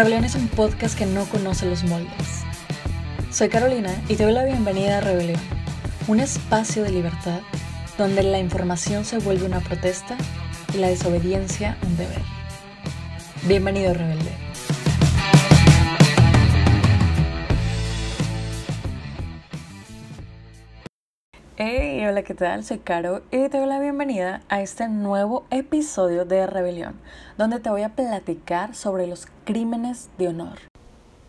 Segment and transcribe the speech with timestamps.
[0.00, 2.42] Rebelión es un podcast que no conoce los moldes.
[3.30, 5.38] Soy Carolina y te doy la bienvenida a Rebelión,
[6.08, 7.40] un espacio de libertad
[7.98, 10.16] donde la información se vuelve una protesta
[10.72, 12.22] y la desobediencia un deber.
[13.46, 14.30] Bienvenido, rebelde.
[21.58, 22.64] Hey, hola, ¿qué tal?
[22.64, 26.98] Soy Caro y te doy la bienvenida a este nuevo episodio de Rebelión,
[27.38, 30.58] donde te voy a platicar sobre los crímenes de honor.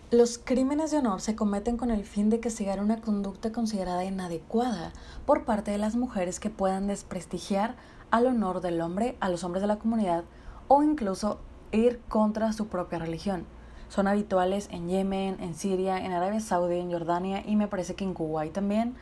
[0.10, 4.92] Los crímenes de honor se cometen con el fin de castigar una conducta considerada inadecuada
[5.28, 7.76] por parte de las mujeres que puedan desprestigiar
[8.10, 10.24] al honor del hombre, a los hombres de la comunidad
[10.68, 11.38] o incluso
[11.72, 13.46] ir contra su propia religión.
[13.88, 18.04] Son habituales en Yemen, en Siria, en Arabia Saudí, en Jordania y me parece que
[18.04, 18.96] en Kuwait también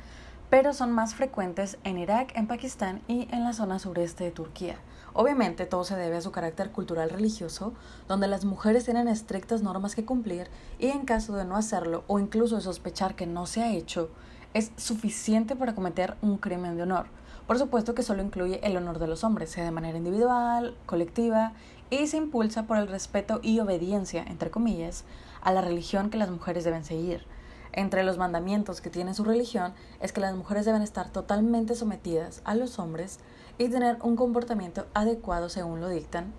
[0.50, 4.78] pero son más frecuentes en Irak, en Pakistán y en la zona sureste de Turquía.
[5.14, 7.74] Obviamente todo se debe a su carácter cultural religioso,
[8.08, 10.48] donde las mujeres tienen estrictas normas que cumplir
[10.80, 14.10] y en caso de no hacerlo o incluso de sospechar que no se ha hecho,
[14.54, 17.08] es suficiente para cometer un crimen de honor.
[17.46, 21.54] Por supuesto que solo incluye el honor de los hombres, sea de manera individual, colectiva,
[21.90, 25.04] y se impulsa por el respeto y obediencia, entre comillas,
[25.42, 27.26] a la religión que las mujeres deben seguir.
[27.72, 32.42] Entre los mandamientos que tiene su religión es que las mujeres deben estar totalmente sometidas
[32.46, 33.20] a los hombres
[33.58, 36.34] y tener un comportamiento adecuado según lo dictan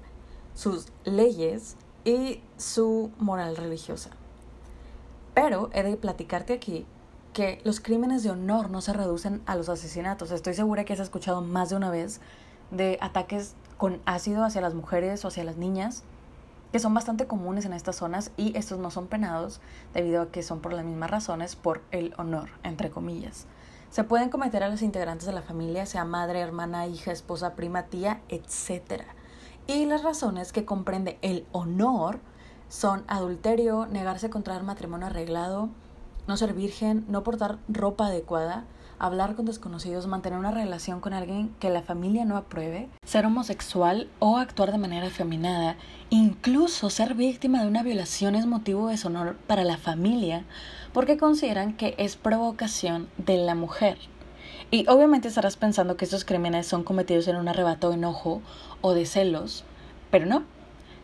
[0.55, 4.11] sus leyes y su moral religiosa.
[5.35, 6.87] Pero he de platicarte aquí
[7.33, 10.33] que los crímenes de honor no se reducen a los asesinatos.
[10.33, 12.21] Estoy segura que has escuchado más de una vez
[12.71, 16.03] de ataques con ácido hacia las mujeres o hacia las niñas
[16.73, 19.61] que son bastante comunes en estas zonas y estos no son penados
[19.93, 23.47] debido a que son por las mismas razones, por el honor, entre comillas.
[23.91, 27.85] Se pueden cometer a los integrantes de la familia, sea madre, hermana, hija, esposa, prima,
[27.85, 29.03] tía, etc.
[29.67, 32.21] Y las razones que comprende el honor
[32.69, 35.71] son adulterio, negarse a contraer matrimonio arreglado,
[36.29, 38.65] no ser virgen, no portar ropa adecuada,
[39.01, 44.09] hablar con desconocidos, mantener una relación con alguien que la familia no apruebe, ser homosexual
[44.21, 45.77] o actuar de manera afeminada,
[46.11, 50.45] incluso ser víctima de una violación es motivo de deshonor para la familia
[50.93, 53.99] porque consideran que es provocación de la mujer.
[54.71, 58.43] Y obviamente estarás pensando que estos crímenes son cometidos en un arrebato de enojo
[58.83, 59.65] o de celos,
[60.11, 60.45] pero no,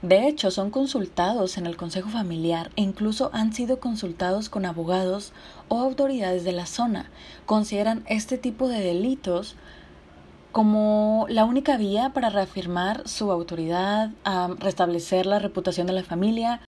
[0.09, 5.33] de hecho, son consultados en el Consejo Familiar e incluso han sido consultados con abogados
[5.69, 7.11] o autoridades de la zona.
[7.45, 9.57] Consideran este tipo de delitos
[10.53, 14.11] como la única vía para reafirmar su autoridad,
[14.59, 16.61] restablecer la reputación de la familia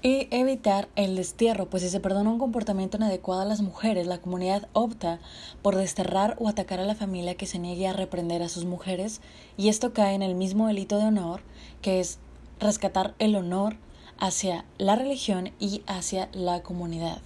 [0.00, 4.18] y evitar el destierro, pues si se perdona un comportamiento inadecuado a las mujeres, la
[4.18, 5.18] comunidad opta
[5.62, 9.20] por desterrar o atacar a la familia que se niegue a reprender a sus mujeres
[9.56, 11.40] y esto cae en el mismo delito de honor
[11.80, 12.18] que es
[12.60, 13.76] rescatar el honor
[14.18, 17.18] hacia la religión y hacia la comunidad.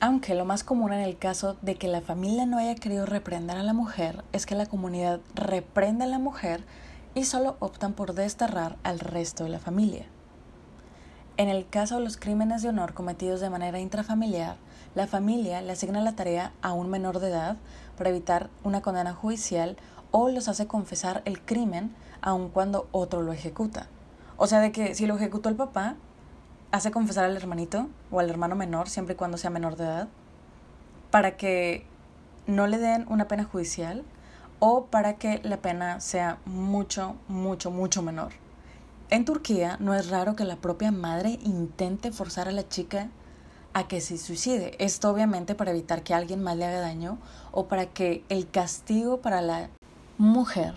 [0.00, 3.56] Aunque lo más común en el caso de que la familia no haya querido reprender
[3.56, 6.64] a la mujer es que la comunidad reprende a la mujer
[7.14, 10.06] y solo optan por desterrar al resto de la familia.
[11.36, 14.56] En el caso de los crímenes de honor cometidos de manera intrafamiliar,
[14.94, 17.56] la familia le asigna la tarea a un menor de edad
[17.96, 19.76] para evitar una condena judicial
[20.10, 23.88] o los hace confesar el crimen aun cuando otro lo ejecuta.
[24.36, 25.96] O sea, de que si lo ejecutó el papá,
[26.72, 30.08] hace confesar al hermanito o al hermano menor, siempre y cuando sea menor de edad,
[31.10, 31.86] para que
[32.46, 34.04] no le den una pena judicial
[34.58, 38.32] o para que la pena sea mucho, mucho, mucho menor.
[39.10, 43.10] En Turquía no es raro que la propia madre intente forzar a la chica
[43.74, 44.74] a que se suicide.
[44.78, 47.18] Esto obviamente para evitar que alguien más le haga daño
[47.52, 49.68] o para que el castigo para la
[50.18, 50.74] mujer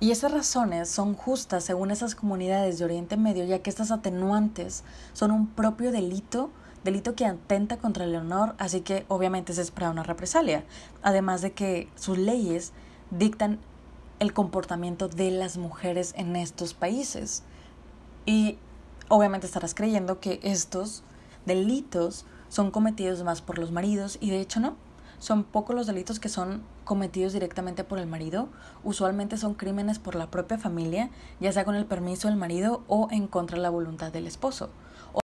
[0.00, 4.84] y esas razones son justas según esas comunidades de Oriente Medio, ya que estas atenuantes
[5.12, 6.50] son un propio delito,
[6.84, 10.64] delito que atenta contra el honor, así que obviamente se espera una represalia.
[11.02, 12.72] Además de que sus leyes
[13.10, 13.58] dictan
[14.20, 17.42] el comportamiento de las mujeres en estos países.
[18.24, 18.58] Y
[19.08, 21.02] obviamente estarás creyendo que estos
[21.46, 24.76] delitos son cometidos más por los maridos y de hecho no.
[25.18, 28.48] Son pocos los delitos que son cometidos directamente por el marido.
[28.82, 33.08] Usualmente son crímenes por la propia familia, ya sea con el permiso del marido o
[33.10, 34.70] en contra de la voluntad del esposo.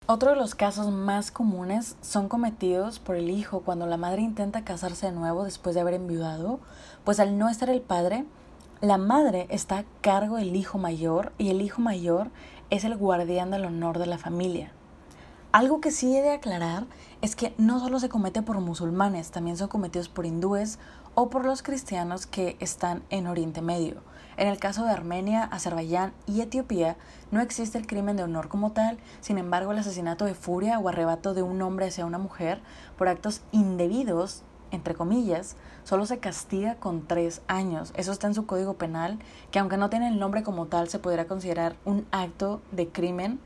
[0.07, 4.63] Otro de los casos más comunes son cometidos por el hijo cuando la madre intenta
[4.63, 6.61] casarse de nuevo después de haber enviudado,
[7.03, 8.27] pues al no estar el padre,
[8.83, 12.31] la madre está a cargo del hijo mayor y el hijo mayor
[12.69, 14.71] es el guardián del honor de la familia.
[15.55, 16.85] Algo que sí he de aclarar
[17.23, 20.81] es que no solo se comete por musulmanes, también son cometidos por hindúes
[21.15, 24.03] o por los cristianos que están en Oriente Medio.
[24.37, 26.97] En el caso de Armenia, Azerbaiyán y Etiopía
[27.31, 30.89] no existe el crimen de honor como tal, sin embargo el asesinato de furia o
[30.89, 32.61] arrebato de un hombre hacia una mujer
[32.99, 37.93] por actos indebidos, entre comillas, solo se castiga con tres años.
[37.97, 39.21] Eso está en su código penal,
[39.53, 43.39] que aunque no tiene el nombre como tal, se podrá considerar un acto de crimen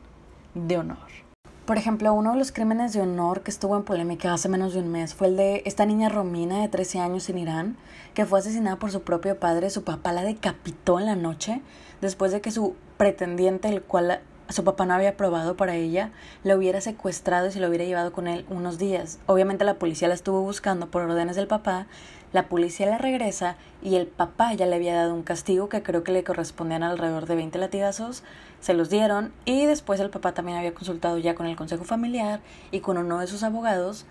[0.55, 1.28] de honor.
[1.69, 4.81] Por ejemplo, uno de los crímenes de honor que estuvo en polémica hace menos de
[4.81, 7.77] un mes fue el de esta niña Romina de 13 años en Irán,
[8.15, 9.69] que fue asesinada por su propio padre.
[9.69, 11.61] Su papá la decapitó en la noche
[12.01, 16.11] después de que su pretendiente, el cual su papá no había aprobado para ella,
[16.43, 19.19] la hubiera secuestrado y se lo hubiera llevado con él unos días.
[19.27, 21.87] Obviamente la policía la estuvo buscando por órdenes del papá,
[22.33, 26.05] la policía la regresa y el papá ya le había dado un castigo que creo
[26.05, 28.23] que le correspondían alrededor de 20 latigazos,
[28.61, 32.41] se los dieron y después el papá también había consultado ya con el consejo familiar
[32.71, 34.07] y con uno de sus abogados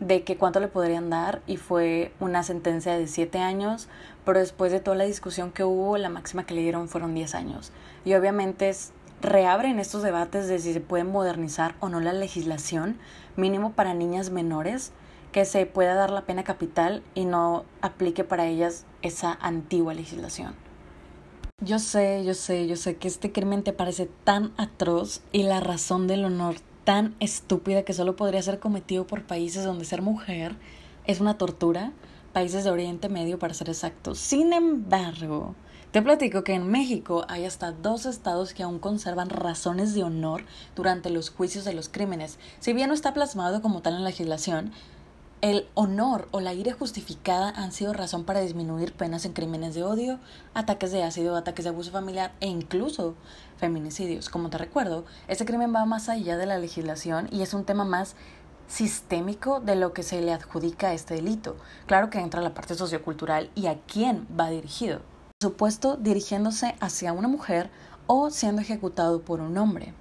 [0.00, 3.88] de que cuánto le podrían dar y fue una sentencia de 7 años,
[4.24, 7.34] pero después de toda la discusión que hubo, la máxima que le dieron fueron 10
[7.34, 7.72] años.
[8.04, 8.74] Y obviamente
[9.20, 12.98] reabren estos debates de si se puede modernizar o no la legislación,
[13.36, 14.92] mínimo para niñas menores,
[15.32, 20.54] que se pueda dar la pena capital y no aplique para ellas esa antigua legislación.
[21.60, 25.60] Yo sé, yo sé, yo sé que este crimen te parece tan atroz y la
[25.60, 30.56] razón del honor tan estúpida que solo podría ser cometido por países donde ser mujer
[31.04, 31.92] es una tortura,
[32.32, 34.18] países de Oriente Medio para ser exactos.
[34.18, 35.54] Sin embargo,
[35.92, 40.44] te platico que en México hay hasta dos estados que aún conservan razones de honor
[40.74, 42.38] durante los juicios de los crímenes.
[42.60, 44.72] Si bien no está plasmado como tal en la legislación,
[45.42, 49.84] el honor o la ira justificada han sido razón para disminuir penas en crímenes de
[49.84, 50.18] odio,
[50.54, 53.14] ataques de ácido, ataques de abuso familiar e incluso
[53.58, 54.30] feminicidios.
[54.30, 57.84] Como te recuerdo, este crimen va más allá de la legislación y es un tema
[57.84, 58.16] más
[58.68, 61.56] sistémico de lo que se le adjudica a este delito.
[61.86, 65.02] Claro que entra la parte sociocultural y a quién va dirigido
[65.42, 67.68] supuesto dirigiéndose hacia una mujer
[68.06, 69.92] o siendo ejecutado por un hombre.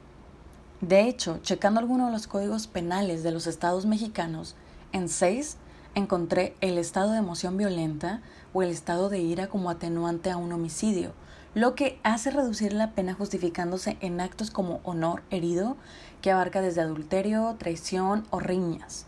[0.81, 4.55] De hecho, checando algunos de los códigos penales de los estados mexicanos,
[4.91, 5.57] en seis
[5.95, 8.21] encontré el estado de emoción violenta
[8.53, 11.13] o el estado de ira como atenuante a un homicidio,
[11.53, 15.75] lo que hace reducir la pena justificándose en actos como honor herido,
[16.21, 19.05] que abarca desde adulterio, traición o riñas.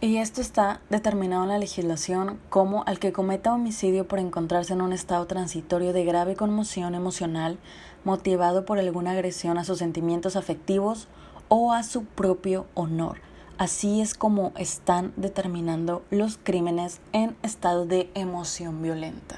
[0.00, 4.82] Y esto está determinado en la legislación como al que cometa homicidio por encontrarse en
[4.82, 7.58] un estado transitorio de grave conmoción emocional
[8.04, 11.08] motivado por alguna agresión a sus sentimientos afectivos
[11.56, 13.18] o a su propio honor.
[13.58, 19.36] Así es como están determinando los crímenes en estado de emoción violenta.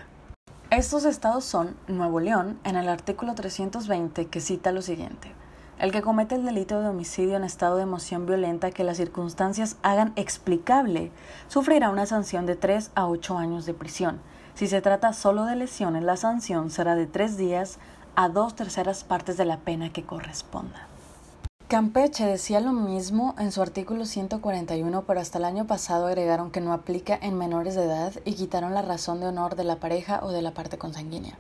[0.71, 5.35] Estos estados son Nuevo León en el artículo 320 que cita lo siguiente.
[5.79, 9.77] El que comete el delito de homicidio en estado de emoción violenta que las circunstancias
[9.83, 11.13] hagan explicable
[11.49, 14.21] sufrirá una sanción de 3 a 8 años de prisión.
[14.55, 17.79] Si se trata solo de lesiones, la sanción será de 3 días
[18.15, 20.89] a dos terceras partes de la pena que corresponda.
[21.69, 26.61] Campeche decía lo mismo en su artículo 141, pero hasta el año pasado agregaron que
[26.61, 30.21] no aplica en menores de edad y quitaron la razón de honor de la pareja
[30.23, 31.37] o de la parte consanguínea.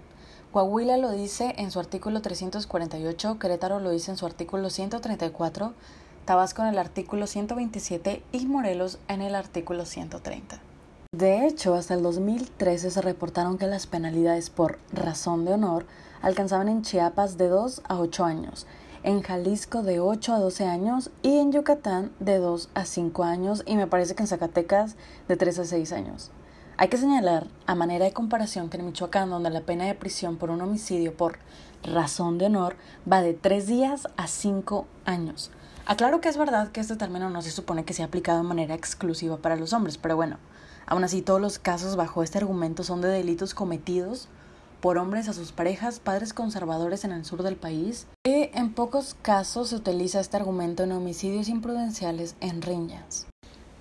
[0.50, 5.74] Coahuila lo dice en su artículo 348, Querétaro lo dice en su artículo 134,
[6.24, 10.58] Tabasco en el artículo 127 y Morelos en el artículo 130.
[11.12, 15.86] De hecho, hasta el 2013 se reportaron que las penalidades por razón de honor
[16.20, 18.66] alcanzaban en Chiapas de 2 a 8 años,
[19.06, 23.62] en Jalisco de 8 a 12 años y en Yucatán de 2 a 5 años
[23.64, 24.96] y me parece que en Zacatecas
[25.28, 26.32] de 3 a 6 años.
[26.76, 30.36] Hay que señalar, a manera de comparación, que en Michoacán, donde la pena de prisión
[30.36, 31.38] por un homicidio por
[31.84, 32.76] razón de honor
[33.10, 35.52] va de tres días a cinco años.
[35.86, 38.74] Aclaro que es verdad que este término no se supone que sea aplicado de manera
[38.74, 40.38] exclusiva para los hombres, pero bueno,
[40.84, 44.28] aún así todos los casos bajo este argumento son de delitos cometidos
[44.80, 49.16] por hombres a sus parejas, padres conservadores en el sur del país, y en pocos
[49.20, 53.26] casos se utiliza este argumento en homicidios imprudenciales en riñas.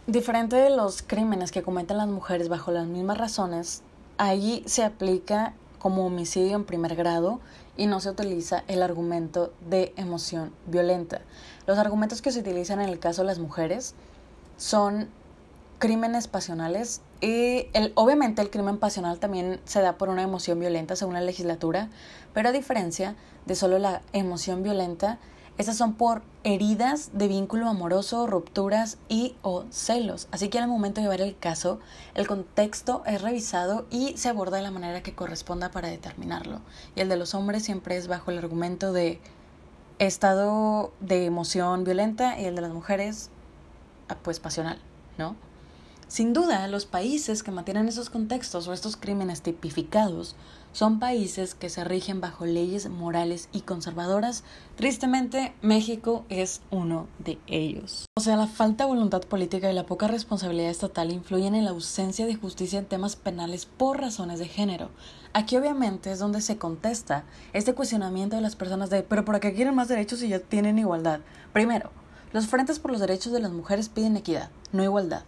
[0.08, 3.82] Diferente de los crímenes que cometen las mujeres bajo las mismas razones,
[4.18, 7.40] allí se aplica como homicidio en primer grado
[7.78, 11.22] y no se utiliza el argumento de emoción violenta.
[11.68, 13.96] Los argumentos que se utilizan en el caso de las mujeres
[14.58, 15.10] son
[15.80, 20.96] crímenes pasionales y el, obviamente el crimen pasional también se da por una emoción violenta
[20.96, 21.90] según la legislatura,
[22.36, 23.16] pero a diferencia
[23.48, 25.18] de solo la emoción violenta,
[25.58, 30.28] estas son por heridas de vínculo amoroso, rupturas y o celos.
[30.30, 31.80] Así que al momento de ver el caso,
[32.14, 36.62] el contexto es revisado y se aborda de la manera que corresponda para determinarlo.
[36.96, 39.20] Y el de los hombres siempre es bajo el argumento de
[39.98, 43.32] estado de emoción violenta y el de las mujeres
[44.10, 44.80] ah, pues pasional,
[45.18, 45.36] ¿no?
[46.08, 50.36] Sin duda, los países que mantienen esos contextos o estos crímenes tipificados
[50.72, 54.44] son países que se rigen bajo leyes morales y conservadoras.
[54.76, 58.06] Tristemente, México es uno de ellos.
[58.16, 61.72] O sea, la falta de voluntad política y la poca responsabilidad estatal influyen en la
[61.72, 64.92] ausencia de justicia en temas penales por razones de género.
[65.34, 69.54] Aquí obviamente es donde se contesta este cuestionamiento de las personas de, pero ¿por qué
[69.54, 71.22] quieren más derechos si ya tienen igualdad?
[71.52, 71.90] Primero,
[72.32, 75.24] los frentes por los derechos de las mujeres piden equidad, no igualdad.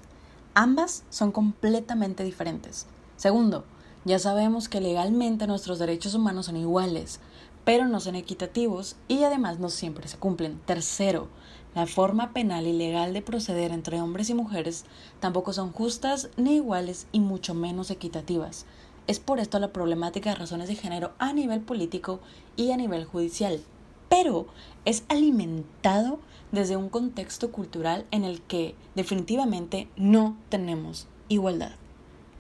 [0.60, 2.88] Ambas son completamente diferentes.
[3.16, 3.64] Segundo,
[4.06, 7.20] ya sabemos que legalmente nuestros derechos humanos son iguales,
[7.64, 10.60] pero no son equitativos y además no siempre se cumplen.
[10.66, 11.28] Tercero,
[11.76, 14.86] la forma penal y legal de proceder entre hombres y mujeres
[15.20, 18.66] tampoco son justas ni iguales y mucho menos equitativas.
[19.06, 22.20] Es por esto la problemática de razones de género a nivel político
[22.56, 23.62] y a nivel judicial,
[24.10, 24.48] pero
[24.86, 26.20] es alimentado
[26.52, 31.72] desde un contexto cultural en el que definitivamente no tenemos igualdad.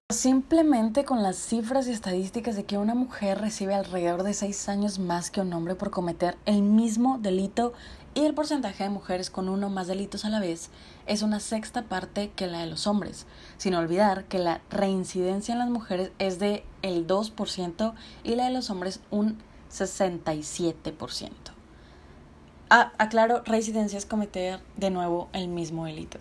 [0.10, 5.00] Simplemente con las cifras y estadísticas de que una mujer recibe alrededor de seis años
[5.00, 7.74] más que un hombre por cometer el mismo delito
[8.16, 10.70] y el porcentaje de mujeres con uno o más delitos a la vez
[11.08, 13.26] es una sexta parte que la de los hombres,
[13.58, 17.94] sin olvidar que la reincidencia en las mujeres es de el 2%
[18.24, 19.38] y la de los hombres un
[19.70, 21.57] 67%.
[22.70, 26.18] Ah, aclaro, reincidencia es cometer de nuevo el mismo delito.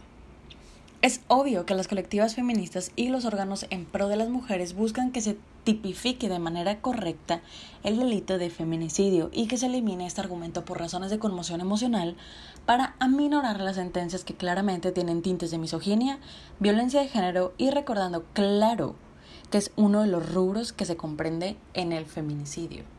[1.02, 5.10] Es obvio que las colectivas feministas y los órganos en pro de las mujeres buscan
[5.10, 7.40] que se tipifique de manera correcta
[7.82, 12.16] el delito de feminicidio y que se elimine este argumento por razones de conmoción emocional
[12.64, 16.20] para aminorar las sentencias que claramente tienen tintes de misoginia,
[16.60, 18.94] violencia de género y recordando claro
[19.50, 22.95] que es uno de los rubros que se comprende en el feminicidio.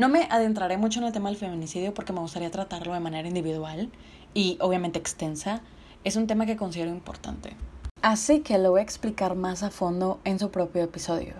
[0.00, 3.28] No me adentraré mucho en el tema del feminicidio porque me gustaría tratarlo de manera
[3.28, 3.90] individual
[4.32, 5.60] y obviamente extensa.
[6.04, 7.54] Es un tema que considero importante.
[8.00, 11.34] Así que lo voy a explicar más a fondo en su propio episodio.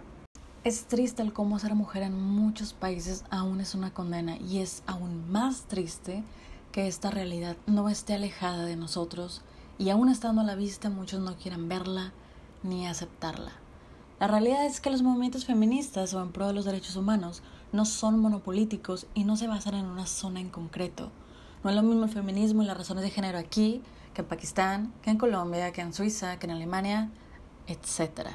[0.63, 4.83] Es triste el cómo ser mujer en muchos países aún es una condena y es
[4.87, 6.23] aún más triste
[6.71, 9.41] que esta realidad no esté alejada de nosotros
[9.79, 12.13] y aún estando a la vista muchos no quieran verla
[12.63, 13.60] ni aceptarla.
[14.21, 17.87] La realidad es que los movimientos feministas o en pro de los derechos humanos no
[17.87, 21.11] son monopolíticos y no se basan en una zona en concreto.
[21.65, 23.81] No es lo mismo el feminismo y las razones de género aquí
[24.13, 27.09] que en Pakistán, que en Colombia, que en Suiza, que en Alemania,
[27.67, 28.33] etc.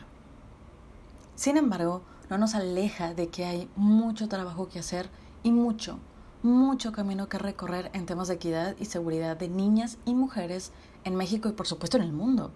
[1.35, 2.01] Sin embargo,
[2.31, 5.11] no nos aleja de que hay mucho trabajo que hacer
[5.43, 5.99] y mucho,
[6.41, 10.71] mucho camino que recorrer en temas de equidad y seguridad de niñas y mujeres
[11.03, 12.49] en México y por supuesto en el mundo.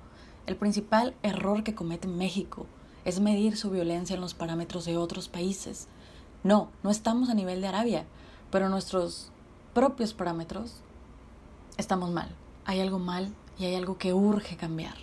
[0.47, 2.65] El principal error que comete México
[3.09, 5.87] es medir su violencia en los parámetros de otros países
[6.43, 8.05] no, no estamos a nivel de Arabia,
[8.49, 9.29] pero nuestros
[9.73, 10.81] propios parámetros
[11.77, 12.29] estamos mal.
[12.65, 14.95] Hay algo mal y hay algo que urge cambiar.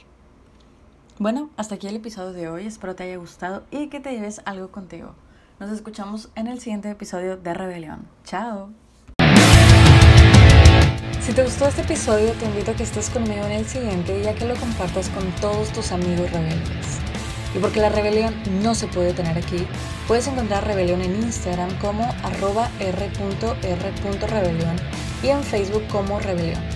[1.18, 2.66] Bueno, hasta aquí el episodio de hoy.
[2.66, 5.14] Espero te haya gustado y que te lleves algo contigo.
[5.60, 8.06] Nos escuchamos en el siguiente episodio de Rebelión.
[8.24, 8.70] Chao.
[11.20, 14.26] Si te gustó este episodio, te invito a que estés conmigo en el siguiente y
[14.26, 17.05] a que lo compartas con todos tus amigos rebeldes.
[17.56, 19.66] Y porque la rebelión no se puede tener aquí,
[20.06, 24.76] puedes encontrar Rebelión en Instagram como arroba r.r.rebelión
[25.22, 26.75] y en Facebook como Rebelión.